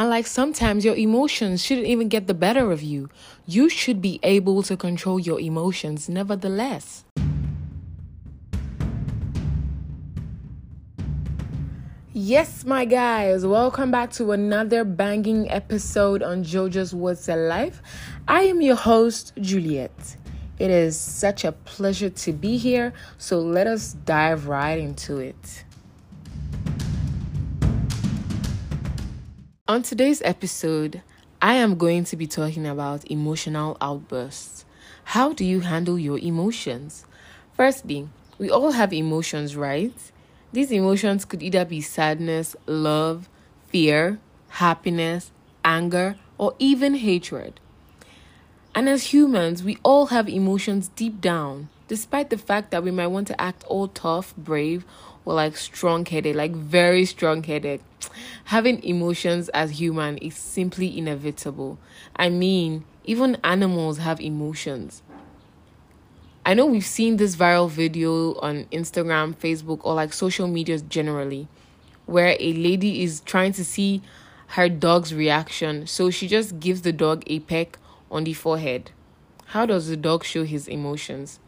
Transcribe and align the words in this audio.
And 0.00 0.08
like 0.08 0.26
sometimes 0.26 0.82
your 0.82 0.96
emotions 0.96 1.62
shouldn't 1.62 1.86
even 1.86 2.08
get 2.08 2.26
the 2.26 2.32
better 2.32 2.72
of 2.72 2.82
you. 2.82 3.10
You 3.44 3.68
should 3.68 4.00
be 4.00 4.18
able 4.22 4.62
to 4.62 4.74
control 4.74 5.20
your 5.20 5.38
emotions 5.38 6.08
nevertheless. 6.08 7.04
Yes, 12.14 12.64
my 12.64 12.86
guys, 12.86 13.44
welcome 13.44 13.90
back 13.90 14.10
to 14.12 14.32
another 14.32 14.84
banging 14.84 15.50
episode 15.50 16.22
on 16.22 16.44
JoJo's 16.44 16.94
What's 16.94 17.28
a 17.28 17.36
Life. 17.36 17.82
I 18.26 18.44
am 18.44 18.62
your 18.62 18.76
host, 18.76 19.34
Juliet. 19.38 20.16
It 20.58 20.70
is 20.70 20.98
such 20.98 21.44
a 21.44 21.52
pleasure 21.52 22.08
to 22.08 22.32
be 22.32 22.56
here, 22.56 22.94
so 23.18 23.38
let 23.38 23.66
us 23.66 23.92
dive 24.06 24.48
right 24.48 24.78
into 24.78 25.18
it. 25.18 25.64
On 29.70 29.82
today's 29.82 30.20
episode, 30.24 31.00
I 31.40 31.54
am 31.54 31.76
going 31.76 32.02
to 32.06 32.16
be 32.16 32.26
talking 32.26 32.66
about 32.66 33.08
emotional 33.08 33.76
outbursts. 33.80 34.64
How 35.04 35.32
do 35.32 35.44
you 35.44 35.60
handle 35.60 35.96
your 35.96 36.18
emotions? 36.18 37.06
Firstly, 37.52 38.08
we 38.36 38.50
all 38.50 38.72
have 38.72 38.92
emotions, 38.92 39.54
right? 39.54 39.94
These 40.52 40.72
emotions 40.72 41.24
could 41.24 41.40
either 41.40 41.64
be 41.64 41.80
sadness, 41.80 42.56
love, 42.66 43.28
fear, 43.68 44.18
happiness, 44.48 45.30
anger, 45.64 46.16
or 46.36 46.56
even 46.58 46.96
hatred. 46.96 47.60
And 48.74 48.88
as 48.88 49.12
humans, 49.12 49.62
we 49.62 49.78
all 49.84 50.06
have 50.06 50.28
emotions 50.28 50.88
deep 50.96 51.20
down, 51.20 51.68
despite 51.86 52.30
the 52.30 52.38
fact 52.38 52.72
that 52.72 52.82
we 52.82 52.90
might 52.90 53.06
want 53.06 53.28
to 53.28 53.40
act 53.40 53.62
all 53.68 53.86
tough, 53.86 54.34
brave, 54.36 54.84
or 55.24 55.34
like 55.34 55.56
strong 55.56 56.04
headed, 56.06 56.36
like 56.36 56.52
very 56.52 57.04
strong 57.04 57.42
headed. 57.42 57.80
Having 58.44 58.82
emotions 58.82 59.48
as 59.50 59.78
human 59.80 60.18
is 60.18 60.34
simply 60.34 60.96
inevitable. 60.96 61.78
I 62.16 62.28
mean, 62.28 62.84
even 63.04 63.36
animals 63.44 63.98
have 63.98 64.20
emotions. 64.20 65.02
I 66.44 66.54
know 66.54 66.66
we've 66.66 66.84
seen 66.84 67.16
this 67.16 67.36
viral 67.36 67.68
video 67.68 68.34
on 68.40 68.64
Instagram, 68.72 69.36
Facebook, 69.36 69.80
or 69.84 69.94
like 69.94 70.12
social 70.12 70.48
media 70.48 70.78
generally, 70.78 71.48
where 72.06 72.36
a 72.40 72.52
lady 72.54 73.02
is 73.02 73.20
trying 73.20 73.52
to 73.52 73.64
see 73.64 74.02
her 74.48 74.68
dog's 74.68 75.14
reaction. 75.14 75.86
So 75.86 76.10
she 76.10 76.26
just 76.26 76.58
gives 76.58 76.82
the 76.82 76.92
dog 76.92 77.22
a 77.26 77.40
peck 77.40 77.78
on 78.10 78.24
the 78.24 78.32
forehead. 78.32 78.90
How 79.46 79.66
does 79.66 79.88
the 79.88 79.96
dog 79.96 80.24
show 80.24 80.44
his 80.44 80.66
emotions? 80.66 81.38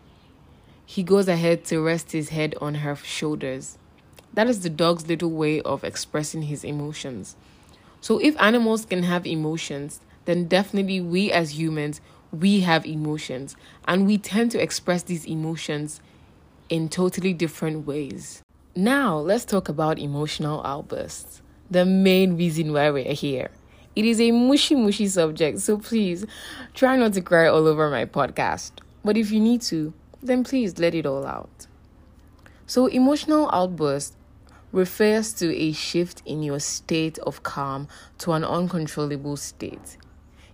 He 0.92 1.02
goes 1.02 1.26
ahead 1.26 1.64
to 1.68 1.80
rest 1.80 2.12
his 2.12 2.28
head 2.28 2.54
on 2.60 2.74
her 2.74 2.94
shoulders. 2.96 3.78
That 4.34 4.46
is 4.46 4.60
the 4.60 4.68
dog's 4.68 5.06
little 5.06 5.30
way 5.30 5.62
of 5.62 5.84
expressing 5.84 6.42
his 6.42 6.64
emotions. 6.64 7.34
So 8.02 8.18
if 8.18 8.38
animals 8.38 8.84
can 8.84 9.02
have 9.04 9.26
emotions, 9.26 10.02
then 10.26 10.48
definitely 10.48 11.00
we 11.00 11.32
as 11.32 11.58
humans 11.58 12.02
we 12.30 12.60
have 12.60 12.84
emotions 12.84 13.56
and 13.88 14.06
we 14.06 14.18
tend 14.18 14.50
to 14.50 14.62
express 14.62 15.02
these 15.02 15.24
emotions 15.24 16.02
in 16.68 16.90
totally 16.90 17.32
different 17.32 17.86
ways. 17.86 18.42
Now, 18.77 19.16
let's 19.16 19.46
talk 19.46 19.70
about 19.70 19.98
emotional 19.98 20.62
outbursts. 20.62 21.40
The 21.70 21.86
main 21.86 22.36
reason 22.36 22.70
why 22.70 22.90
we're 22.90 23.14
here. 23.14 23.50
It 23.96 24.04
is 24.04 24.20
a 24.20 24.30
mushy 24.30 24.74
mushy 24.74 25.08
subject, 25.08 25.60
so 25.60 25.78
please 25.78 26.27
try 26.74 26.98
not 26.98 27.14
to 27.14 27.22
cry 27.22 27.46
all 27.46 27.66
over 27.66 27.88
my 27.88 28.04
podcast. 28.04 28.72
But 29.02 29.16
if 29.16 29.30
you 29.30 29.40
need 29.40 29.62
to, 29.62 29.94
then 30.22 30.44
please 30.44 30.78
let 30.78 30.94
it 30.94 31.06
all 31.06 31.26
out. 31.26 31.66
So, 32.66 32.86
emotional 32.86 33.50
outburst 33.52 34.16
refers 34.70 35.34
to 35.34 35.54
a 35.54 35.72
shift 35.72 36.22
in 36.24 36.42
your 36.42 36.60
state 36.60 37.18
of 37.18 37.42
calm 37.42 37.88
to 38.18 38.32
an 38.32 38.44
uncontrollable 38.44 39.36
state. 39.36 39.98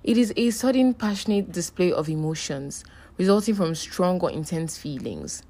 It 0.03 0.17
is 0.17 0.33
a 0.37 0.51
sudden 0.51 0.95
passionate 0.95 1.53
display 1.53 1.93
of 1.93 2.09
emotions 2.09 2.85
resulting 3.19 3.55
from 3.55 3.75
strong 3.75 4.21
or 4.21 4.31
intense 4.31 4.79
feelings. 4.79 5.43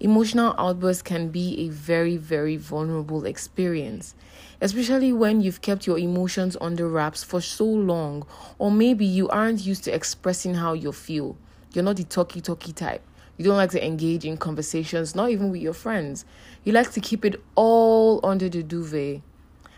Emotional 0.00 0.54
outbursts 0.58 1.02
can 1.02 1.28
be 1.28 1.58
a 1.60 1.68
very, 1.68 2.16
very 2.16 2.56
vulnerable 2.56 3.24
experience, 3.24 4.14
especially 4.60 5.12
when 5.12 5.40
you've 5.40 5.60
kept 5.60 5.86
your 5.86 5.98
emotions 5.98 6.56
under 6.60 6.88
wraps 6.88 7.22
for 7.22 7.40
so 7.40 7.64
long, 7.64 8.26
or 8.58 8.70
maybe 8.70 9.04
you 9.04 9.28
aren't 9.28 9.64
used 9.64 9.84
to 9.84 9.94
expressing 9.94 10.54
how 10.54 10.72
you 10.72 10.92
feel. 10.92 11.36
You're 11.72 11.84
not 11.84 11.96
the 11.96 12.04
talky 12.04 12.40
talky 12.40 12.72
type. 12.72 13.02
You 13.36 13.44
don't 13.44 13.56
like 13.56 13.70
to 13.70 13.84
engage 13.84 14.24
in 14.24 14.36
conversations, 14.36 15.14
not 15.14 15.30
even 15.30 15.50
with 15.50 15.60
your 15.60 15.72
friends. 15.72 16.24
You 16.62 16.72
like 16.72 16.92
to 16.92 17.00
keep 17.00 17.24
it 17.24 17.42
all 17.54 18.20
under 18.24 18.48
the 18.48 18.62
duvet. 18.62 19.22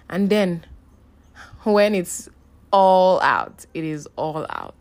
And 0.09 0.29
then, 0.29 0.67
when 1.65 1.95
it's 1.95 2.29
all 2.73 3.21
out. 3.23 3.65
It 3.75 3.85
is 3.85 4.09
all 4.17 4.47
out. 4.51 4.75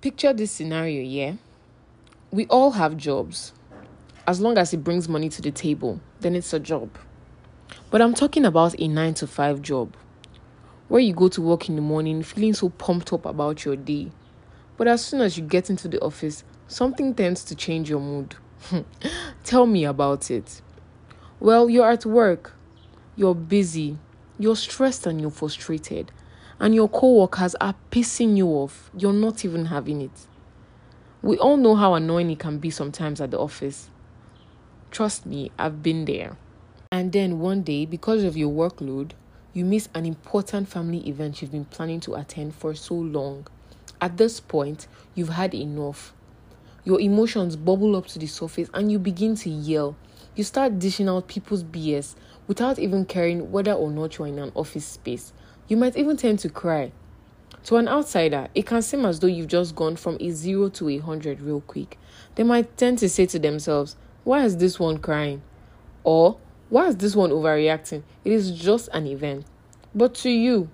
Picture 0.00 0.32
this 0.32 0.52
scenario, 0.52 1.02
yeah? 1.02 1.34
We 2.30 2.46
all 2.46 2.72
have 2.72 2.96
jobs. 2.96 3.52
As 4.26 4.40
long 4.40 4.58
as 4.58 4.74
it 4.74 4.84
brings 4.84 5.08
money 5.08 5.28
to 5.30 5.42
the 5.42 5.50
table, 5.50 6.00
then 6.20 6.34
it's 6.34 6.52
a 6.52 6.58
job. 6.58 6.90
But 7.90 8.02
I'm 8.02 8.14
talking 8.14 8.44
about 8.44 8.78
a 8.78 8.88
9 8.88 9.14
to 9.14 9.26
5 9.26 9.62
job 9.62 9.96
where 10.88 11.00
you 11.00 11.14
go 11.14 11.28
to 11.28 11.40
work 11.40 11.68
in 11.68 11.76
the 11.76 11.82
morning 11.82 12.22
feeling 12.22 12.52
so 12.52 12.68
pumped 12.68 13.12
up 13.12 13.24
about 13.24 13.64
your 13.64 13.76
day. 13.76 14.10
But 14.76 14.88
as 14.88 15.04
soon 15.04 15.20
as 15.20 15.38
you 15.38 15.44
get 15.44 15.70
into 15.70 15.88
the 15.88 16.00
office, 16.00 16.44
something 16.68 17.14
tends 17.14 17.44
to 17.44 17.54
change 17.54 17.90
your 17.90 18.00
mood. 18.00 18.34
Tell 19.44 19.66
me 19.66 19.84
about 19.84 20.30
it. 20.30 20.60
Well, 21.40 21.68
you're 21.68 21.90
at 21.90 22.06
work, 22.06 22.54
you're 23.16 23.34
busy, 23.34 23.98
you're 24.38 24.56
stressed 24.56 25.06
and 25.06 25.20
you're 25.20 25.30
frustrated 25.30 26.10
and 26.60 26.74
your 26.74 26.88
co-workers 26.88 27.54
are 27.56 27.74
pissing 27.90 28.36
you 28.36 28.46
off, 28.48 28.90
you're 28.96 29.12
not 29.12 29.44
even 29.44 29.66
having 29.66 30.00
it. 30.00 30.26
We 31.22 31.38
all 31.38 31.56
know 31.56 31.74
how 31.74 31.94
annoying 31.94 32.30
it 32.30 32.38
can 32.38 32.58
be 32.58 32.70
sometimes 32.70 33.20
at 33.20 33.30
the 33.30 33.38
office. 33.38 33.90
Trust 34.90 35.26
me, 35.26 35.50
I've 35.58 35.82
been 35.82 36.04
there. 36.04 36.36
And 36.92 37.12
then 37.12 37.40
one 37.40 37.62
day, 37.62 37.86
because 37.86 38.22
of 38.22 38.36
your 38.36 38.50
workload, 38.50 39.12
you 39.52 39.64
miss 39.64 39.88
an 39.94 40.06
important 40.06 40.68
family 40.68 41.08
event 41.08 41.40
you've 41.40 41.52
been 41.52 41.64
planning 41.64 42.00
to 42.00 42.14
attend 42.14 42.54
for 42.54 42.74
so 42.74 42.94
long. 42.94 43.46
At 44.00 44.16
this 44.16 44.38
point, 44.38 44.86
you've 45.14 45.30
had 45.30 45.54
enough. 45.54 46.12
Your 46.84 47.00
emotions 47.00 47.56
bubble 47.56 47.96
up 47.96 48.06
to 48.08 48.18
the 48.18 48.26
surface 48.26 48.68
and 48.74 48.92
you 48.92 48.98
begin 48.98 49.36
to 49.36 49.50
yell. 49.50 49.96
You 50.36 50.44
start 50.44 50.78
dishing 50.78 51.08
out 51.08 51.28
people's 51.28 51.64
BS 51.64 52.14
without 52.46 52.78
even 52.78 53.06
caring 53.06 53.50
whether 53.50 53.72
or 53.72 53.90
not 53.90 54.18
you're 54.18 54.26
in 54.26 54.38
an 54.38 54.52
office 54.54 54.84
space. 54.84 55.32
You 55.66 55.78
might 55.78 55.96
even 55.96 56.16
tend 56.16 56.40
to 56.40 56.50
cry. 56.50 56.92
To 57.64 57.76
an 57.76 57.88
outsider, 57.88 58.48
it 58.54 58.66
can 58.66 58.82
seem 58.82 59.06
as 59.06 59.20
though 59.20 59.28
you've 59.28 59.46
just 59.46 59.74
gone 59.74 59.96
from 59.96 60.18
a 60.20 60.30
zero 60.30 60.68
to 60.70 60.90
a 60.90 60.98
hundred 60.98 61.40
real 61.40 61.62
quick. 61.62 61.98
They 62.34 62.42
might 62.42 62.76
tend 62.76 62.98
to 62.98 63.08
say 63.08 63.24
to 63.26 63.38
themselves, 63.38 63.96
Why 64.24 64.44
is 64.44 64.58
this 64.58 64.78
one 64.78 64.98
crying? 64.98 65.40
Or, 66.02 66.36
Why 66.68 66.88
is 66.88 66.96
this 66.96 67.16
one 67.16 67.30
overreacting? 67.30 68.02
It 68.24 68.32
is 68.32 68.50
just 68.50 68.90
an 68.92 69.06
event. 69.06 69.46
But 69.94 70.14
to 70.16 70.30
you, 70.30 70.68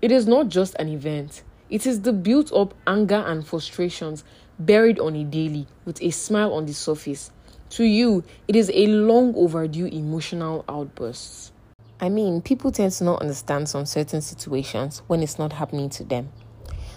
it 0.00 0.12
is 0.12 0.28
not 0.28 0.48
just 0.48 0.76
an 0.76 0.88
event. 0.88 1.42
It 1.68 1.86
is 1.86 2.02
the 2.02 2.12
built 2.12 2.52
up 2.52 2.74
anger 2.86 3.22
and 3.26 3.46
frustrations 3.46 4.24
buried 4.60 4.98
on 4.98 5.16
a 5.16 5.24
daily 5.24 5.66
with 5.84 6.00
a 6.02 6.10
smile 6.10 6.52
on 6.52 6.66
the 6.66 6.74
surface. 6.74 7.30
To 7.70 7.84
you, 7.84 8.24
it 8.46 8.56
is 8.56 8.70
a 8.74 8.86
long 8.86 9.34
overdue 9.36 9.86
emotional 9.86 10.64
outburst. 10.68 11.52
I 12.00 12.08
mean, 12.08 12.40
people 12.42 12.72
tend 12.72 12.92
to 12.92 13.04
not 13.04 13.20
understand 13.20 13.68
some 13.68 13.86
certain 13.86 14.22
situations 14.22 15.02
when 15.06 15.22
it's 15.22 15.38
not 15.38 15.52
happening 15.52 15.90
to 15.90 16.04
them. 16.04 16.30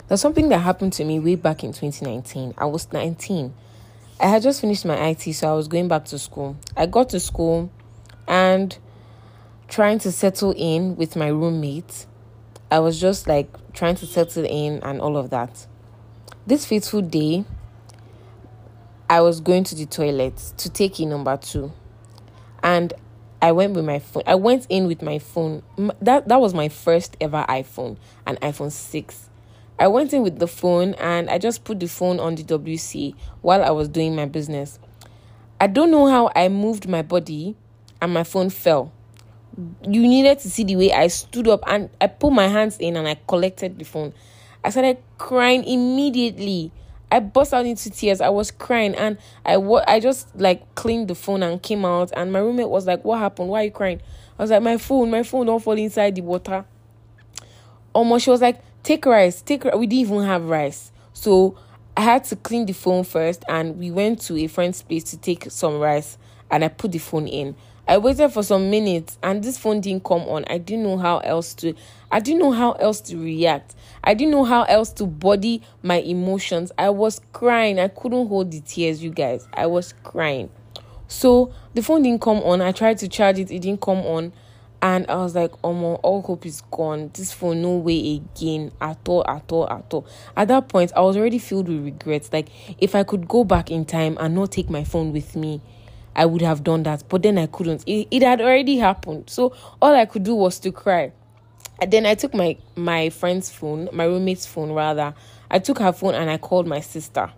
There's 0.07 0.22
something 0.22 0.50
that 0.50 0.59
happened 0.59 0.94
to 0.94 1.06
me 1.06 1.19
way 1.19 1.35
back 1.35 1.63
in 1.63 1.73
2019. 1.73 2.56
I 2.57 2.66
was 2.66 2.91
19. 2.91 3.53
I 4.19 4.28
had 4.28 4.41
just 4.41 4.62
finished 4.62 4.85
my 4.85 4.96
IT, 5.09 5.34
so 5.34 5.52
I 5.52 5.53
was 5.53 5.68
going 5.68 5.88
back 5.88 6.06
to 6.06 6.19
school. 6.19 6.57
I 6.78 6.85
got 6.85 7.09
to 7.09 7.19
school 7.19 7.72
and 8.28 8.78
trying 9.68 10.00
to 10.00 10.12
settle 10.12 10.53
in 10.56 10.96
with 10.96 11.16
my 11.16 11.28
roommate. 11.28 12.06
I 12.72 12.79
was 12.79 13.00
just 13.00 13.28
like 13.28 13.50
trying 13.73 13.96
to 13.96 14.05
settle 14.05 14.46
in 14.46 14.82
and 14.84 15.02
all 15.02 15.17
of 15.17 15.29
that. 15.32 15.67
This 16.46 16.66
fateful 16.66 17.02
day, 17.02 17.46
I 19.09 19.22
was 19.22 19.41
going 19.41 19.64
to 19.66 19.76
the 19.76 19.85
toilet 19.85 20.38
to 20.58 20.70
take 20.70 21.00
in 21.00 21.09
number 21.09 21.38
two. 21.38 21.72
And 22.64 22.94
I 23.41 23.52
went 23.52 23.73
with 23.73 23.84
my 23.84 24.00
phone. 24.00 24.23
I 24.26 24.35
went 24.35 24.66
in 24.70 24.88
with 24.88 25.02
my 25.02 25.20
phone. 25.20 25.64
That 26.02 26.29
that 26.29 26.40
was 26.40 26.53
my 26.53 26.70
first 26.70 27.17
ever 27.20 27.46
iPhone, 27.50 27.97
an 28.26 28.38
iPhone 28.38 28.72
6. 28.72 29.29
I 29.79 29.88
went 29.88 30.14
in 30.14 30.23
with 30.23 30.40
the 30.40 30.47
phone 30.47 30.94
and 30.94 31.29
I 31.29 31.40
just 31.40 31.64
put 31.64 31.79
the 31.79 31.88
phone 31.88 32.20
on 32.20 32.35
the 32.35 32.44
WC 32.44 33.16
while 33.41 33.64
I 33.64 33.72
was 33.72 33.90
doing 33.90 34.16
my 34.16 34.26
business. 34.26 34.79
I 35.59 35.67
don't 35.67 35.91
know 35.91 36.08
how 36.08 36.32
I 36.35 36.47
moved 36.47 36.88
my 36.88 37.02
body 37.02 37.58
and 38.02 38.14
my 38.14 38.23
phone 38.23 38.49
fell. 38.49 38.94
You 39.84 40.02
needed 40.02 40.40
to 40.40 40.49
see 40.49 40.64
the 40.64 40.76
way 40.76 40.94
I 40.94 41.08
stood 41.08 41.47
up 41.47 41.64
and 41.67 41.90
I 41.99 42.08
put 42.08 42.32
my 42.32 42.47
hands 42.47 42.78
in 42.78 42.96
and 42.96 43.08
I 43.08 43.17
collected 43.28 43.78
the 43.78 43.85
phone. 43.85 44.14
I 44.64 44.70
started 44.70 44.97
crying 45.17 45.64
immediately. 45.66 46.72
I 47.13 47.19
burst 47.19 47.53
out 47.53 47.65
into 47.65 47.89
tears. 47.89 48.21
I 48.21 48.29
was 48.29 48.51
crying 48.51 48.95
and 48.95 49.17
I 49.45 49.55
I 49.87 49.99
just 49.99 50.35
like 50.39 50.75
cleaned 50.75 51.07
the 51.07 51.15
phone 51.15 51.43
and 51.43 51.61
came 51.61 51.85
out 51.85 52.11
and 52.15 52.31
my 52.33 52.39
roommate 52.39 52.69
was 52.69 52.87
like, 52.87 53.03
"What 53.05 53.19
happened? 53.19 53.49
Why 53.49 53.61
are 53.61 53.65
you 53.65 53.71
crying?" 53.71 54.01
I 54.37 54.43
was 54.43 54.51
like, 54.51 54.61
"My 54.63 54.77
phone, 54.77 55.11
my 55.11 55.23
phone 55.23 55.45
don't 55.45 55.63
fall 55.63 55.77
inside 55.77 56.15
the 56.15 56.21
water." 56.21 56.65
almost 57.93 58.25
she 58.25 58.31
was 58.31 58.41
like, 58.41 58.59
take 58.83 59.05
rice, 59.05 59.41
take 59.41 59.63
we 59.63 59.87
didn't 59.87 59.93
even 59.93 60.23
have 60.23 60.45
rice. 60.45 60.91
So 61.13 61.57
I 61.95 62.01
had 62.01 62.23
to 62.25 62.35
clean 62.35 62.65
the 62.65 62.73
phone 62.73 63.03
first 63.03 63.43
and 63.47 63.77
we 63.77 63.91
went 63.91 64.19
to 64.21 64.37
a 64.37 64.47
friend's 64.47 64.81
place 64.81 65.03
to 65.05 65.17
take 65.17 65.49
some 65.49 65.79
rice 65.79 66.17
and 66.51 66.63
I 66.63 66.67
put 66.67 66.91
the 66.91 66.99
phone 66.99 67.27
in. 67.27 67.55
I 67.88 67.97
waited 67.97 68.30
for 68.32 68.44
some 68.44 68.70
minutes 68.70 69.18
and 69.22 69.44
this 69.44 69.58
phone 69.58 69.82
didn't 69.82 70.06
come 70.06 70.22
on. 70.22 70.46
I 70.47 70.58
didn't 70.58 70.84
know 70.84 70.97
how 70.97 71.20
else 71.20 71.53
to 71.56 71.74
I 72.12 72.20
didn't 72.20 72.40
know 72.40 72.52
how 72.52 72.74
else 72.74 73.02
to 73.02 73.18
react. 73.18 73.76
I 74.03 74.14
didn't 74.14 74.32
know 74.32 74.46
how 74.46 74.64
else 74.64 74.91
to 74.94 75.06
body 75.06 75.62
my 75.82 76.00
emotions. 76.00 76.72
I 76.78 76.90
was 76.90 77.20
crying. 77.34 77.80
I 77.80 77.90
couldn't 77.90 78.28
hold 78.28 78.52
the 78.52 78.62
tears, 78.62 79.03
you 79.03 79.09
guys. 79.09 79.47
I 79.53 79.66
was 79.66 79.94
crying. 80.03 80.50
So 81.08 81.53
the 81.74 81.84
phone 81.84 82.03
didn't 82.03 82.22
come 82.22 82.38
on. 82.40 82.62
I 82.62 82.72
tried 82.72 83.00
to 83.00 83.08
charge 83.08 83.40
it, 83.40 83.52
it 83.52 83.59
didn't 83.59 83.82
come 83.82 84.00
on. 84.00 84.34
And 84.82 85.06
I 85.09 85.16
was 85.16 85.34
like, 85.34 85.53
oh 85.64 85.72
my, 85.72 85.94
all 85.96 86.22
hope 86.22 86.46
is 86.46 86.62
gone. 86.70 87.09
This 87.14 87.32
phone, 87.32 87.62
no 87.62 87.78
way 87.78 88.16
again. 88.16 88.72
At 88.82 89.00
all, 89.08 89.24
at 89.26 89.50
all, 89.50 89.70
at 89.70 89.94
all. 89.94 90.06
At 90.35 90.50
that 90.50 90.68
point, 90.68 90.91
I 90.94 91.00
was 91.00 91.16
already 91.16 91.40
filled 91.40 91.70
with 91.70 91.85
regrets. 91.85 92.34
Like, 92.34 92.50
if 92.80 92.94
I 92.94 93.03
could 93.03 93.28
go 93.28 93.46
back 93.46 93.72
in 93.72 93.85
time 93.85 94.18
and 94.20 94.35
not 94.35 94.52
take 94.52 94.70
my 94.70 94.84
phone 94.84 95.14
with 95.14 95.38
me, 95.38 95.62
I 96.15 96.25
would 96.25 96.41
have 96.41 96.63
done 96.63 96.83
that. 96.83 97.03
But 97.09 97.23
then 97.23 97.37
I 97.37 97.47
couldn't. 97.47 97.83
It, 97.87 98.07
it 98.11 98.21
had 98.21 98.41
already 98.41 98.77
happened. 98.77 99.29
So 99.29 99.55
all 99.81 99.95
I 99.95 100.05
could 100.05 100.23
do 100.23 100.35
was 100.35 100.59
to 100.59 100.71
cry. 100.71 101.11
And 101.81 101.91
then 101.91 102.05
I 102.05 102.15
took 102.15 102.33
my 102.33 102.57
my 102.75 103.09
friend's 103.09 103.49
phone, 103.49 103.89
my 103.91 104.05
roommate's 104.05 104.45
phone 104.45 104.71
rather. 104.71 105.13
I 105.49 105.59
took 105.59 105.79
her 105.79 105.91
phone 105.91 106.15
and 106.15 106.29
I 106.29 106.37
called 106.37 106.67
my 106.67 106.79
sister. 106.79 107.31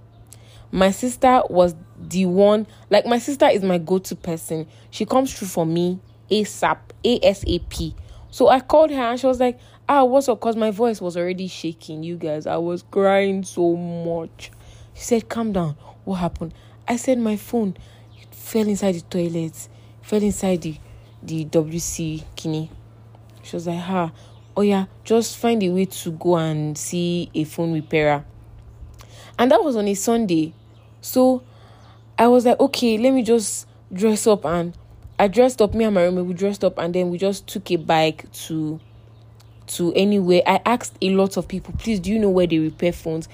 My 0.71 0.91
sister 0.91 1.41
was 1.49 1.75
the 1.97 2.25
one, 2.25 2.67
like 2.89 3.05
my 3.05 3.17
sister 3.17 3.47
is 3.47 3.63
my 3.63 3.77
go-to 3.77 4.15
person. 4.15 4.67
She 4.89 5.05
comes 5.05 5.33
through 5.33 5.47
for 5.47 5.65
me 5.65 5.99
ASAP, 6.29 6.77
ASAP. 7.03 7.95
So 8.29 8.49
I 8.49 8.59
called 8.59 8.91
her 8.91 9.01
and 9.01 9.19
she 9.19 9.27
was 9.27 9.39
like, 9.39 9.57
ah, 9.87 10.03
what's 10.03 10.27
up? 10.27 10.39
Because 10.39 10.57
my 10.57 10.71
voice 10.71 10.99
was 10.99 11.15
already 11.15 11.47
shaking, 11.47 12.03
you 12.03 12.17
guys. 12.17 12.45
I 12.45 12.57
was 12.57 12.83
crying 12.83 13.43
so 13.43 13.75
much. 13.75 14.51
She 14.93 15.03
said, 15.03 15.29
calm 15.29 15.53
down. 15.53 15.77
What 16.03 16.15
happened? 16.15 16.53
I 16.87 16.97
said, 16.97 17.19
my 17.19 17.37
phone 17.37 17.77
fell 18.35 18.67
inside 18.67 18.93
the 18.93 19.01
toilet, 19.01 19.67
fell 20.01 20.21
inside 20.21 20.61
the, 20.61 20.77
the 21.23 21.45
WC 21.45 22.23
kidney. 22.35 22.69
She 23.43 23.55
was 23.55 23.67
like, 23.67 23.79
ha, 23.79 24.11
oh 24.57 24.61
yeah, 24.61 24.85
just 25.03 25.37
find 25.37 25.61
a 25.63 25.69
way 25.69 25.85
to 25.85 26.11
go 26.11 26.37
and 26.37 26.77
see 26.77 27.29
a 27.33 27.43
phone 27.43 27.73
repairer. 27.73 28.25
And 29.37 29.51
that 29.51 29.63
was 29.63 29.75
on 29.75 29.87
a 29.87 29.93
Sunday. 29.93 30.53
So 31.01 31.43
I 32.17 32.27
was 32.27 32.45
like, 32.45 32.59
okay, 32.59 32.97
let 32.97 33.13
me 33.13 33.23
just 33.23 33.67
dress 33.91 34.27
up 34.27 34.45
and 34.45 34.77
I 35.17 35.27
dressed 35.27 35.61
up, 35.61 35.73
me 35.73 35.85
and 35.85 35.95
my 35.95 36.03
roommate, 36.03 36.25
we 36.25 36.33
dressed 36.33 36.63
up 36.63 36.77
and 36.77 36.93
then 36.93 37.09
we 37.09 37.17
just 37.17 37.47
took 37.47 37.71
a 37.71 37.77
bike 37.77 38.31
to 38.33 38.79
to 39.67 39.93
anywhere. 39.93 40.41
I 40.45 40.61
asked 40.65 40.95
a 41.01 41.09
lot 41.09 41.37
of 41.37 41.47
people, 41.47 41.73
please, 41.77 41.99
do 41.99 42.11
you 42.11 42.19
know 42.19 42.29
where 42.29 42.45
they 42.45 42.59
repair 42.59 42.91
phones? 42.91 43.27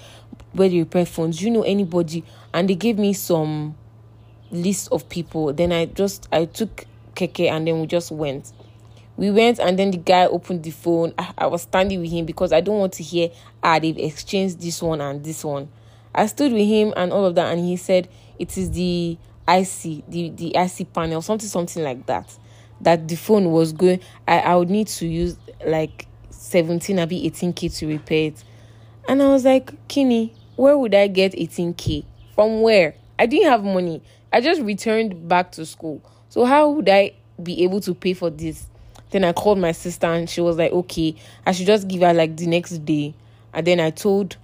Where 0.53 0.69
they 0.69 0.80
repair 0.80 1.06
phones? 1.06 1.39
Do 1.39 1.45
you 1.45 1.51
know 1.51 1.63
anybody? 1.63 2.24
And 2.53 2.69
they 2.69 2.75
gave 2.75 2.98
me 2.98 3.13
some 3.13 3.75
list 4.51 4.89
of 4.92 5.07
people. 5.09 5.53
Then 5.53 5.71
I 5.71 5.86
just 5.86 6.27
I 6.31 6.45
took 6.45 6.86
Keke 7.15 7.50
and 7.50 7.68
then 7.68 7.81
we 7.81 7.88
just 7.88 8.12
went. 8.12 8.51
We 9.18 9.30
went 9.31 9.59
and 9.59 9.77
then 9.77 9.92
the 9.92 9.98
guy 9.98 10.25
opened 10.25 10.63
the 10.63 10.71
phone. 10.71 11.13
I, 11.18 11.33
I 11.38 11.45
was 11.48 11.63
standing 11.63 12.00
with 12.00 12.12
him 12.12 12.25
because 12.25 12.53
I 12.53 12.62
don't 12.62 12.80
want 12.80 12.94
to 12.94 13.03
hear 13.03 13.30
ah 13.63 13.80
they've 13.80 13.98
exchanged 13.98 14.62
this 14.62 14.81
one 14.81 15.01
and 15.01 15.24
this 15.24 15.44
one. 15.44 15.69
I 16.13 16.25
stood 16.25 16.51
with 16.51 16.68
him 16.68 16.94
and 16.98 17.12
all 17.12 17.25
of 17.25 17.36
that 17.36 17.51
and 17.51 17.63
he 17.63 17.77
said 17.77 18.09
it 18.38 18.57
is 18.57 18.71
the 18.71 19.18
IC, 19.48 20.03
the, 20.07 20.30
the 20.30 20.56
IC 20.56 20.94
panel, 20.94 21.21
something, 21.21 21.48
something 21.48 21.83
like 21.83 22.06
that. 22.06 22.38
That 22.81 23.07
the 23.07 23.15
phone 23.15 23.51
was 23.51 23.74
going, 23.74 24.00
I, 24.27 24.39
I 24.39 24.56
would 24.56 24.69
need 24.69 24.88
to 24.88 25.07
use 25.07 25.38
like 25.65 26.07
17 26.30 27.00
or 27.00 27.06
18k 27.06 27.77
to 27.77 27.88
repair 27.88 28.27
it. 28.27 28.44
And 29.07 29.21
I 29.21 29.27
was 29.27 29.45
like, 29.45 29.88
Kinney, 29.88 30.33
where 30.56 30.77
would 30.77 30.95
I 30.95 31.07
get 31.07 31.33
18k? 31.33 32.06
From 32.36 32.62
where? 32.62 32.95
I 33.19 33.25
didn't 33.25 33.50
have 33.50 33.63
money. 33.63 34.01
I 34.33 34.42
just 34.42 34.62
returned 34.62 35.28
back 35.28 35.51
to 35.54 35.66
school. 35.66 36.01
So 36.30 36.45
how 36.45 36.69
would 36.69 36.88
I 36.88 37.13
be 37.42 37.63
able 37.63 37.81
to 37.81 37.94
pay 37.94 38.13
for 38.13 38.30
this? 38.30 38.68
Then 39.10 39.25
I 39.25 39.33
called 39.33 39.60
my 39.60 39.74
sister 39.74 40.07
and 40.07 40.30
she 40.30 40.39
was 40.39 40.57
like, 40.57 40.72
okay, 40.72 41.16
I 41.45 41.51
should 41.51 41.68
just 41.68 41.88
give 41.88 42.01
her 42.01 42.13
like 42.13 42.38
the 42.38 42.48
next 42.48 42.86
day. 42.86 43.13
And 43.54 43.68
then 43.68 43.80
I 43.80 43.89
told 43.89 44.38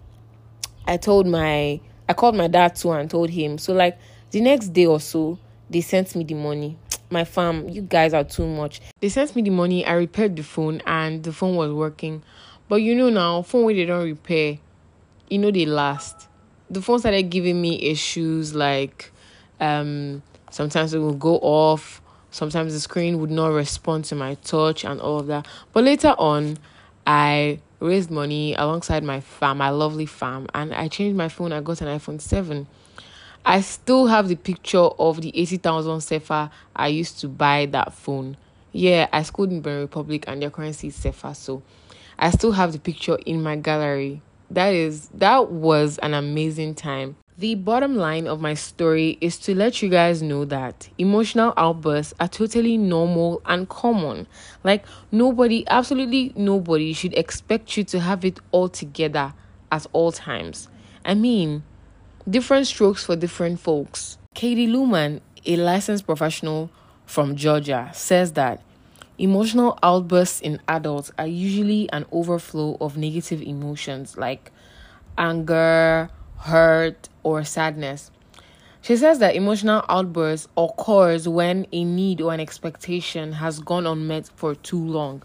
I 0.86 0.98
told 0.98 1.28
my 1.28 1.80
I 2.10 2.13
called 2.13 2.36
my 2.36 2.48
dad 2.48 2.75
too 2.75 2.92
and 2.92 3.10
told 3.10 3.30
him. 3.30 3.57
So 3.57 3.74
like 3.74 3.98
the 4.31 4.42
next 4.42 4.69
day 4.69 4.86
or 4.86 5.00
so, 5.00 5.39
they 5.69 5.81
sent 5.81 6.16
me 6.16 6.24
the 6.24 6.36
money. 6.36 6.78
My 7.10 7.24
fam, 7.24 7.69
you 7.69 7.83
guys 7.83 8.13
are 8.13 8.25
too 8.25 8.45
much. 8.45 8.81
They 9.00 9.07
sent 9.07 9.33
me 9.33 9.42
the 9.42 9.50
money. 9.50 9.86
I 9.86 9.94
repaired 9.94 10.36
the 10.36 10.44
phone 10.44 10.81
and 10.86 11.24
the 11.24 11.31
phone 11.31 11.56
was 11.56 11.72
working. 11.72 12.22
But 12.68 12.78
you 12.78 12.95
know 12.95 13.10
now, 13.10 13.44
phone 13.44 13.63
where 13.63 13.74
they 13.74 13.86
don't 13.86 14.04
repair, 14.04 14.57
you 15.30 15.38
know 15.38 15.50
they 15.50 15.66
last. 15.66 16.28
The 16.69 16.81
phone 16.81 17.00
started 17.00 17.30
giving 17.30 17.62
me 17.62 17.81
issues 17.81 18.54
like 18.54 19.13
um 19.59 20.21
sometimes 20.50 20.94
it 20.94 21.00
will 21.00 21.13
go 21.13 21.38
off, 21.38 22.01
sometimes 22.31 22.74
the 22.74 22.80
screen 22.80 23.19
would 23.19 23.31
not 23.31 23.48
respond 23.48 24.06
to 24.06 24.15
my 24.15 24.36
touch 24.36 24.83
and 24.86 25.00
all 25.01 25.19
of 25.19 25.27
that. 25.27 25.48
But 25.74 25.83
later 25.83 26.15
on, 26.18 26.57
I 27.06 27.59
raised 27.80 28.12
money 28.12 28.54
alongside 28.56 29.04
my 29.04 29.19
fam, 29.19 29.57
my 29.59 29.69
lovely 29.69 30.06
fam, 30.06 30.48
and 30.54 30.74
I 30.74 30.88
changed 30.88 31.18
my 31.18 31.30
phone. 31.30 31.51
I 31.51 31.62
got 31.62 31.81
an 31.81 31.88
iPhone 31.88 32.19
7. 32.19 32.68
I 33.45 33.62
still 33.62 34.07
have 34.07 34.27
the 34.27 34.36
picture 34.36 34.77
of 34.77 35.21
the 35.21 35.31
80,000 35.38 36.00
CFA 36.00 36.51
I 36.75 36.88
used 36.88 37.19
to 37.21 37.30
buy 37.30 37.65
that 37.68 37.94
phone. 37.94 38.36
Yeah, 38.74 39.07
I 39.13 39.24
schooled 39.24 39.51
in 39.51 39.62
Benin 39.62 39.81
Republic 39.81 40.25
and 40.27 40.42
their 40.42 40.50
currency 40.50 40.88
is 40.88 40.98
CFA, 40.98 41.36
so 41.36 41.63
I 42.19 42.30
still 42.31 42.51
have 42.51 42.74
the 42.74 42.80
picture 42.80 43.18
in 43.25 43.42
my 43.42 43.56
gallery. 43.56 44.21
That 44.51 44.74
is 44.74 45.07
that 45.09 45.50
was 45.50 45.98
an 46.00 46.13
amazing 46.13 46.75
time. 46.75 47.15
The 47.39 47.54
bottom 47.54 47.95
line 47.95 48.25
of 48.25 48.42
my 48.42 48.56
story 48.56 49.19
is 49.22 49.38
to 49.42 49.54
let 49.54 49.84
you 49.84 49.89
guys 49.89 50.24
know 50.24 50.44
that 50.45 50.89
emotional 50.98 51.54
outbursts 51.56 52.16
are 52.19 52.28
totally 52.28 52.78
normal 52.78 53.44
and 53.45 53.69
common. 53.69 54.25
Like, 54.63 54.86
nobody, 55.12 55.63
absolutely 55.68 56.34
nobody, 56.36 56.94
should 56.94 57.13
expect 57.13 57.78
you 57.78 57.84
to 57.84 58.00
have 58.00 58.25
it 58.25 58.39
all 58.51 58.69
together 58.69 59.36
at 59.72 59.86
all 59.94 60.12
times. 60.12 60.68
I 61.06 61.13
mean, 61.13 61.62
different 62.28 62.66
strokes 62.66 63.04
for 63.04 63.16
different 63.16 63.60
folks. 63.60 64.18
Katie 64.33 64.66
Luman, 64.66 65.22
a 65.45 65.57
licensed 65.57 66.07
professional 66.07 66.72
from 67.06 67.36
Georgia, 67.36 67.92
says 67.94 68.33
that 68.33 68.63
emotional 69.19 69.78
outbursts 69.83 70.42
in 70.42 70.60
adults 70.68 71.12
are 71.19 71.28
usually 71.28 71.88
an 71.92 72.07
overflow 72.12 72.78
of 72.81 72.98
negative 72.98 73.44
emotions 73.44 74.18
like 74.18 74.51
anger, 75.19 76.09
hurt, 76.39 77.09
or 77.23 77.44
sadness. 77.44 78.11
She 78.81 78.95
says 78.95 79.19
that 79.19 79.35
emotional 79.35 79.83
outbursts 79.89 80.47
occurs 80.56 81.27
when 81.27 81.67
a 81.71 81.83
need 81.83 82.21
or 82.21 82.33
an 82.33 82.39
expectation 82.39 83.33
has 83.33 83.59
gone 83.59 83.85
unmet 83.85 84.29
for 84.35 84.56
too 84.56 84.83
long. 84.83 85.23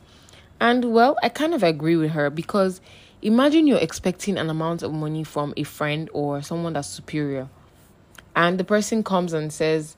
And 0.61 0.93
well, 0.93 1.17
I 1.23 1.29
kind 1.29 1.55
of 1.55 1.63
agree 1.63 1.97
with 1.97 2.11
her 2.13 2.31
because 2.31 2.81
Imagine 3.23 3.69
you're 3.69 3.79
expecting 3.79 4.37
an 4.37 4.51
amount 4.51 4.83
of 4.83 4.93
money 4.93 5.23
from 5.23 5.55
a 5.57 5.63
friend 5.63 6.11
or 6.13 6.43
someone 6.43 6.73
that's 6.73 6.89
superior, 6.89 7.49
and 8.35 8.59
the 8.59 8.65
person 8.65 9.05
comes 9.05 9.33
and 9.33 9.53
says, 9.53 9.97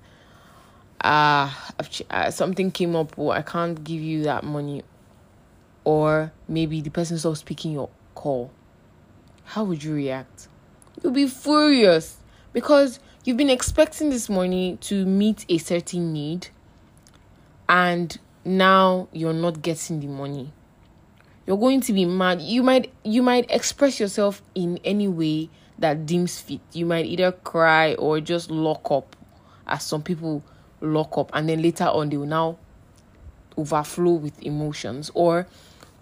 Ah, 1.02 1.73
uh, 2.11 2.30
something 2.30 2.71
came 2.71 2.94
up, 2.94 3.18
or 3.18 3.35
I 3.35 3.40
can't 3.40 3.83
give 3.83 4.02
you 4.02 4.25
that 4.25 4.44
money. 4.44 4.83
Or 5.85 6.33
maybe 6.49 6.83
the 6.83 6.90
person 6.90 7.18
stops 7.18 7.42
picking 7.42 7.73
your 7.73 7.88
call. 8.14 8.50
How 9.44 9.64
would 9.64 9.83
you 9.83 9.94
react? 9.94 10.49
You'll 11.05 11.13
be 11.13 11.29
furious 11.29 12.17
because 12.55 12.99
you've 13.25 13.37
been 13.37 13.51
expecting 13.51 14.09
this 14.09 14.31
money 14.31 14.79
to 14.81 15.05
meet 15.05 15.45
a 15.51 15.59
certain 15.59 16.15
need, 16.15 16.49
and 17.69 18.19
now 18.43 19.09
you're 19.13 19.35
not 19.35 19.61
getting 19.61 20.01
the 20.01 20.07
money. 20.07 20.51
You're 21.47 21.59
going 21.59 21.83
to 21.83 21.93
be 21.93 22.07
mad. 22.07 22.41
You 22.41 22.63
might 22.63 22.91
you 23.05 23.23
might 23.23 23.45
express 23.51 24.01
yourself 24.01 24.41
in 24.55 24.81
any 24.83 25.07
way 25.07 25.51
that 25.79 26.07
deems 26.07 26.41
fit. 26.41 26.63
You 26.73 26.87
might 26.87 27.05
either 27.05 27.33
cry 27.33 27.93
or 27.97 28.21
just 28.21 28.51
lock 28.51 28.91
up 28.91 29.15
as 29.67 29.85
some 29.85 30.03
people 30.03 30.43
lock 30.81 31.19
up 31.19 31.31
and 31.35 31.47
then 31.47 31.61
later 31.61 31.85
on 31.85 32.09
they 32.09 32.17
will 32.17 32.25
now 32.25 32.57
overflow 33.59 34.13
with 34.13 34.43
emotions. 34.43 35.11
Or 35.13 35.47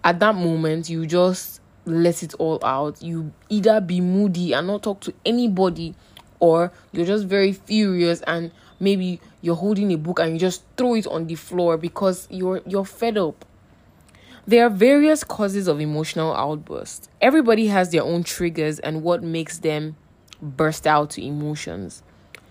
at 0.05 0.21
that 0.21 0.37
moment 0.37 0.89
you 0.89 1.07
just 1.07 1.61
let 1.85 2.23
it 2.23 2.33
all 2.35 2.59
out 2.65 3.03
you 3.03 3.33
either 3.49 3.81
be 3.81 4.01
moody 4.01 4.53
and 4.53 4.67
not 4.67 4.83
talk 4.83 5.01
to 5.01 5.12
anybody 5.25 5.95
or 6.39 6.73
you're 6.93 7.07
just 7.07 7.27
very 7.27 7.53
furious 7.53 8.21
and 8.23 8.51
maybe 8.79 9.21
you're 9.41 9.57
holding 9.57 9.93
a 9.93 9.97
book 9.97 10.19
and 10.19 10.33
you 10.33 10.39
just 10.39 10.62
throw 10.77 10.95
it 10.95 11.07
on 11.09 11.27
the 11.27 11.35
floor 11.35 11.77
because 11.77 12.29
you're 12.31 12.62
you're 12.67 12.85
fed 12.85 13.19
up 13.19 13.45
there 14.45 14.67
are 14.67 14.71
various 14.71 15.23
causes 15.23 15.69
of 15.69 15.81
emotional 15.81 16.35
outbursts. 16.35 17.09
Everybody 17.21 17.69
has 17.69 17.91
their 17.91 18.03
own 18.03 18.25
triggers 18.25 18.81
and 18.81 19.05
what 19.05 19.23
makes 19.23 19.59
them 19.59 19.95
burst 20.41 20.85
out 20.85 21.11
to 21.11 21.25
emotions. 21.25 22.03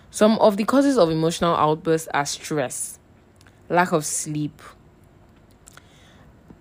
Some 0.09 0.39
of 0.39 0.55
the 0.55 0.63
causes 0.63 0.97
of 0.97 1.11
emotional 1.11 1.53
outbursts 1.53 2.07
are 2.13 2.25
stress, 2.25 2.97
lack 3.67 3.91
of 3.91 4.05
sleep, 4.05 4.61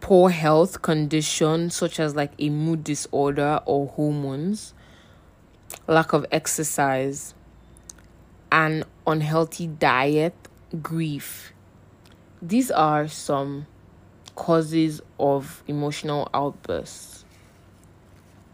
poor 0.00 0.30
health 0.30 0.82
condition 0.82 1.70
such 1.70 2.00
as 2.00 2.16
like 2.16 2.32
a 2.38 2.48
mood 2.48 2.82
disorder 2.82 3.60
or 3.66 3.86
hormones, 3.88 4.74
lack 5.86 6.12
of 6.12 6.26
exercise, 6.32 7.34
an 8.50 8.84
unhealthy 9.06 9.66
diet, 9.66 10.34
grief. 10.82 11.52
These 12.42 12.70
are 12.70 13.06
some 13.08 13.66
causes 14.34 15.02
of 15.18 15.62
emotional 15.68 16.30
outbursts. 16.32 17.24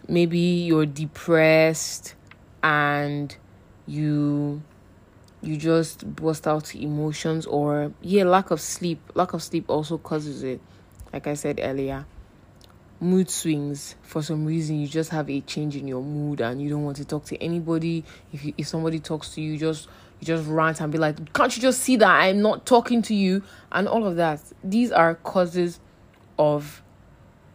Maybe 0.08 0.38
you're 0.38 0.86
depressed 0.86 2.14
and 2.62 3.36
you 3.86 4.62
you 5.42 5.56
just 5.56 6.04
burst 6.16 6.48
out 6.48 6.74
emotions 6.74 7.46
or 7.46 7.92
yeah 8.00 8.24
lack 8.24 8.50
of 8.50 8.60
sleep 8.60 8.98
lack 9.14 9.32
of 9.32 9.42
sleep 9.42 9.66
also 9.68 9.98
causes 9.98 10.42
it 10.42 10.60
like 11.16 11.26
i 11.26 11.32
said 11.32 11.58
earlier 11.62 12.04
mood 13.00 13.30
swings 13.30 13.94
for 14.02 14.20
some 14.22 14.44
reason 14.44 14.78
you 14.78 14.86
just 14.86 15.08
have 15.08 15.30
a 15.30 15.40
change 15.40 15.74
in 15.74 15.88
your 15.88 16.02
mood 16.02 16.42
and 16.42 16.60
you 16.60 16.68
don't 16.68 16.84
want 16.84 16.96
to 16.96 17.04
talk 17.04 17.24
to 17.24 17.36
anybody. 17.42 18.04
If 18.32 18.44
you, 18.44 18.54
if 18.56 18.68
somebody 18.68 19.00
talks 19.00 19.34
to 19.34 19.40
you 19.40 19.58
just 19.58 19.88
you 20.20 20.26
just 20.26 20.46
rant 20.48 20.80
and 20.80 20.90
be 20.90 20.98
like 20.98 21.32
can't 21.34 21.54
you 21.54 21.60
just 21.60 21.80
see 21.80 21.96
that 21.96 22.08
i'm 22.08 22.40
not 22.40 22.64
talking 22.66 23.02
to 23.02 23.14
you? 23.14 23.42
And 23.72 23.86
all 23.88 24.06
of 24.06 24.16
that. 24.16 24.40
These 24.62 24.92
are 24.92 25.14
causes 25.14 25.80
of 26.38 26.82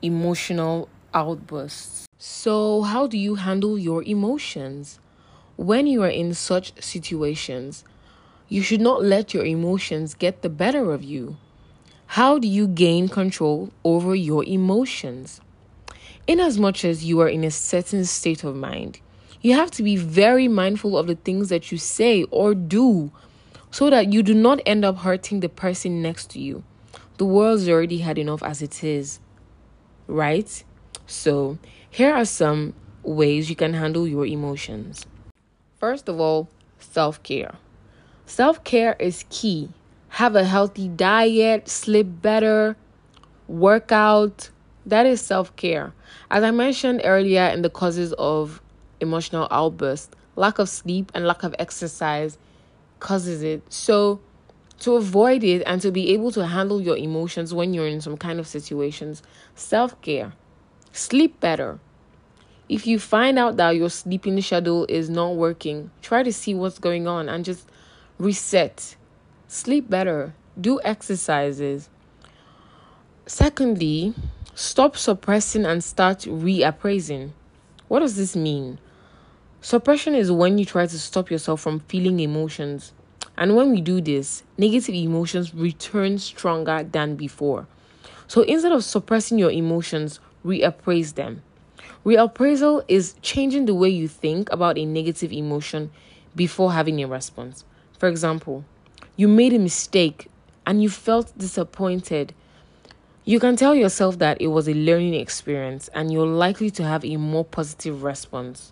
emotional 0.02 0.90
outbursts. 1.14 2.08
So 2.18 2.82
how 2.84 3.08
do 3.08 3.18
you 3.18 3.36
handle 3.36 3.78
your 3.78 4.04
emotions? 4.04 5.00
When 5.56 5.86
you 5.86 6.02
are 6.02 6.10
in 6.10 6.34
such 6.34 6.82
situations 6.82 7.84
you 8.48 8.62
should 8.62 8.82
not 8.82 9.02
let 9.02 9.34
your 9.34 9.46
emotions 9.46 10.14
get 10.14 10.42
the 10.42 10.50
better 10.50 10.92
of 10.92 11.02
you 11.02 11.38
how 12.16 12.38
do 12.38 12.46
you 12.46 12.68
gain 12.68 13.08
control 13.08 13.72
over 13.86 14.14
your 14.14 14.44
emotions? 14.44 15.40
Inasmuch 16.28 16.84
as 16.84 17.06
you 17.06 17.22
are 17.22 17.30
in 17.30 17.46
a 17.46 17.52
certain 17.52 18.04
state 18.04 18.44
of 18.44 18.54
mind, 18.54 19.00
you 19.40 19.54
have 19.54 19.72
to 19.72 19.82
be 19.82 19.96
very 19.96 20.50
mindful 20.50 20.98
of 20.98 21.08
the 21.08 21.16
things 21.16 21.48
that 21.48 21.72
you 21.72 21.78
say 21.78 22.24
or 22.24 22.54
do 22.54 23.14
so 23.72 23.90
that 23.90 24.12
you 24.12 24.24
do 24.24 24.34
not 24.34 24.60
end 24.66 24.84
up 24.84 24.98
hurting 24.98 25.40
the 25.40 25.48
person 25.48 26.02
next 26.02 26.30
to 26.32 26.42
you. 26.42 26.66
The 27.18 27.24
world's 27.24 27.70
already 27.70 28.00
had 28.00 28.18
enough 28.18 28.44
as 28.44 28.62
it 28.62 28.84
is, 28.84 29.22
right? 30.06 30.66
So, 31.08 31.60
here 31.90 32.14
are 32.14 32.26
some 32.26 32.74
ways 33.04 33.50
you 33.50 33.56
can 33.56 33.74
handle 33.74 34.06
your 34.06 34.26
emotions. 34.26 35.06
First 35.80 36.10
of 36.10 36.20
all, 36.20 36.50
self 36.78 37.24
care. 37.24 37.56
Self 38.26 38.66
care 38.66 38.98
is 39.00 39.24
key 39.30 39.70
have 40.12 40.36
a 40.36 40.44
healthy 40.44 40.90
diet, 40.90 41.70
sleep 41.70 42.08
better, 42.22 42.76
work 43.48 43.94
out. 43.94 44.50
That 44.86 45.06
is 45.06 45.22
self 45.22 45.56
care. 45.56 45.94
As 46.30 46.44
I 46.44 46.52
mentioned 46.52 47.02
earlier 47.06 47.46
in 47.46 47.62
the 47.62 47.70
causes 47.70 48.14
of 48.18 48.62
emotional 49.00 49.48
outburst, 49.50 50.14
lack 50.36 50.60
of 50.60 50.68
sleep 50.68 51.14
and 51.16 51.26
lack 51.26 51.44
of 51.44 51.56
exercise 51.58 52.38
causes 53.00 53.42
it. 53.42 53.64
So, 53.72 54.20
to 54.80 54.96
avoid 54.96 55.46
it 55.46 55.64
and 55.66 55.82
to 55.82 55.92
be 55.92 56.10
able 56.10 56.32
to 56.34 56.46
handle 56.46 56.82
your 56.82 56.98
emotions 56.98 57.54
when 57.54 57.74
you're 57.74 57.88
in 57.88 58.02
some 58.02 58.18
kind 58.18 58.38
of 58.38 58.48
situations, 58.48 59.24
self 59.56 60.00
care, 60.02 60.34
sleep 60.92 61.40
better. 61.40 61.80
If 62.68 62.86
you 62.86 63.00
find 63.00 63.40
out 63.40 63.56
that 63.58 63.78
your 63.78 63.90
sleeping 63.90 64.42
schedule 64.42 64.86
is 64.90 65.10
not 65.10 65.38
working, 65.38 65.90
try 66.02 66.22
to 66.22 66.34
see 66.34 66.54
what's 66.54 66.80
going 66.80 67.08
on 67.08 67.30
and 67.30 67.46
just 67.46 67.70
reset 68.18 68.98
sleep 69.52 69.90
better, 69.90 70.34
do 70.60 70.80
exercises. 70.82 71.90
Secondly, 73.26 74.14
stop 74.56 74.96
suppressing 74.96 75.66
and 75.66 75.84
start 75.84 76.20
reappraising. 76.20 77.32
What 77.90 78.00
does 78.00 78.16
this 78.16 78.34
mean? 78.34 78.80
Suppression 79.60 80.16
is 80.16 80.32
when 80.32 80.58
you 80.58 80.64
try 80.64 80.88
to 80.88 80.98
stop 80.98 81.30
yourself 81.30 81.60
from 81.60 81.82
feeling 81.82 82.22
emotions. 82.22 82.94
And 83.38 83.58
when 83.58 83.72
we 83.72 83.82
do 83.82 84.00
this, 84.00 84.44
negative 84.58 84.96
emotions 84.96 85.54
return 85.54 86.18
stronger 86.18 86.84
than 86.84 87.18
before. 87.18 87.68
So 88.28 88.44
instead 88.44 88.72
of 88.72 88.86
suppressing 88.86 89.38
your 89.38 89.52
emotions, 89.52 90.22
reappraise 90.46 91.16
them. 91.16 91.44
Reappraisal 92.06 92.86
is 92.88 93.16
changing 93.22 93.66
the 93.66 93.76
way 93.76 93.90
you 93.90 94.08
think 94.08 94.50
about 94.50 94.78
a 94.78 94.86
negative 94.86 95.34
emotion 95.34 95.92
before 96.38 96.72
having 96.72 97.04
a 97.04 97.08
response. 97.08 97.66
For 98.00 98.08
example, 98.08 98.64
you 99.16 99.28
made 99.28 99.54
a 99.54 99.60
mistake 99.60 100.30
and 100.66 100.82
you 100.82 100.90
felt 100.90 101.38
disappointed, 101.38 102.34
you 103.24 103.40
can 103.40 103.56
tell 103.56 103.76
yourself 103.76 104.18
that 104.20 104.42
it 104.42 104.48
was 104.48 104.68
a 104.68 104.74
learning 104.74 105.14
experience 105.14 105.90
and 105.94 106.12
you're 106.12 106.26
likely 106.26 106.70
to 106.72 106.84
have 106.84 107.06
a 107.06 107.18
more 107.18 107.46
positive 107.46 108.04
response. 108.04 108.72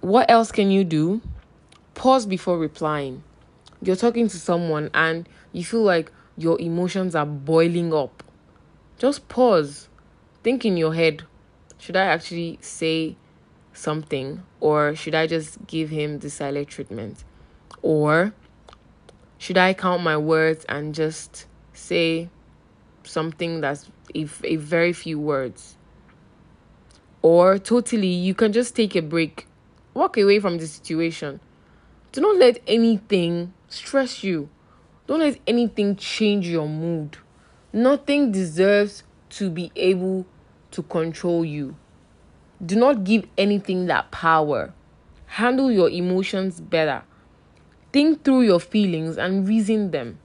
What 0.00 0.30
else 0.30 0.50
can 0.52 0.70
you 0.70 0.84
do? 0.84 1.20
Pause 1.94 2.26
before 2.26 2.58
replying. 2.58 3.22
You're 3.82 3.96
talking 3.96 4.28
to 4.28 4.38
someone 4.38 4.90
and 4.94 5.28
you 5.52 5.64
feel 5.64 5.82
like 5.82 6.10
your 6.36 6.60
emotions 6.60 7.14
are 7.14 7.26
boiling 7.26 7.92
up. 7.92 8.22
Just 8.98 9.28
pause. 9.28 9.88
Think 10.42 10.64
in 10.64 10.76
your 10.76 10.94
head 10.94 11.24
should 11.78 11.96
I 11.96 12.06
actually 12.06 12.58
say 12.60 13.16
something 13.72 14.42
or 14.60 14.94
should 14.94 15.14
I 15.14 15.26
just 15.26 15.66
give 15.66 15.90
him 15.90 16.18
the 16.18 16.30
silent 16.30 16.68
treatment? 16.68 17.24
Or 17.82 18.32
should 19.38 19.58
I 19.58 19.74
count 19.74 20.02
my 20.02 20.16
words 20.16 20.64
and 20.68 20.94
just 20.94 21.46
say 21.72 22.28
something 23.04 23.60
that's 23.60 23.90
a, 24.14 24.26
a 24.44 24.56
very 24.56 24.92
few 24.92 25.18
words? 25.18 25.76
Or 27.22 27.58
totally, 27.58 28.08
you 28.08 28.34
can 28.34 28.52
just 28.52 28.74
take 28.76 28.94
a 28.96 29.02
break, 29.02 29.46
walk 29.94 30.16
away 30.16 30.40
from 30.40 30.58
the 30.58 30.66
situation. 30.66 31.40
Do 32.12 32.20
not 32.20 32.36
let 32.36 32.60
anything 32.66 33.52
stress 33.68 34.24
you. 34.24 34.48
Don't 35.06 35.20
let 35.20 35.38
anything 35.46 35.96
change 35.96 36.48
your 36.48 36.68
mood. 36.68 37.16
Nothing 37.72 38.32
deserves 38.32 39.02
to 39.30 39.50
be 39.50 39.70
able 39.76 40.26
to 40.70 40.82
control 40.82 41.44
you. 41.44 41.76
Do 42.64 42.76
not 42.76 43.04
give 43.04 43.26
anything 43.36 43.86
that 43.86 44.10
power. 44.10 44.72
Handle 45.26 45.70
your 45.70 45.90
emotions 45.90 46.60
better. 46.60 47.02
Think 47.92 48.24
through 48.24 48.42
your 48.42 48.60
feelings 48.60 49.16
and 49.16 49.48
reason 49.48 49.90
them. 49.90 50.18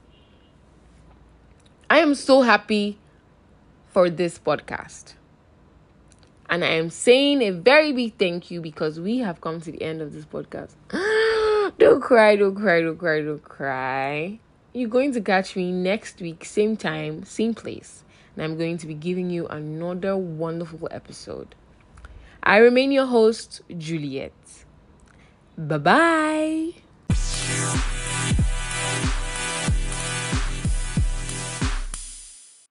I 1.90 2.00
am 2.00 2.16
so 2.16 2.42
happy 2.42 2.98
for 3.88 4.10
this 4.10 4.40
podcast. 4.40 5.14
And 6.50 6.64
I 6.64 6.70
am 6.70 6.90
saying 6.90 7.42
a 7.42 7.52
very 7.52 7.94
big 7.94 8.18
thank 8.18 8.52
you 8.52 8.62
because 8.62 9.00
we 9.00 9.20
have 9.20 9.42
come 9.42 9.62
to 9.62 9.72
the 9.72 9.82
end 9.82 10.02
of 10.02 10.14
this 10.14 10.26
podcast. 10.26 10.74
don't 11.80 12.02
cry, 12.02 12.36
don't 12.36 12.56
cry, 12.56 12.82
don't 12.82 12.98
cry, 12.98 13.22
don't 13.22 13.44
cry. 13.44 14.40
You're 14.74 14.90
going 14.90 15.14
to 15.14 15.22
catch 15.22 15.56
me 15.56 15.72
next 15.72 16.20
week, 16.20 16.46
same 16.46 16.76
time, 16.76 17.24
same 17.24 17.54
place. 17.54 18.04
And 18.36 18.44
I'm 18.44 18.58
going 18.58 18.78
to 18.80 18.88
be 18.88 18.96
giving 18.96 19.30
you 19.30 19.48
another 19.48 20.18
wonderful 20.18 20.88
episode. 20.92 21.56
I 22.42 22.58
remain 22.58 22.92
your 22.92 23.06
host, 23.06 23.62
Juliet. 23.78 24.34
Bye 25.58 25.78
bye. 25.78 26.83
Yeah. 27.10 27.93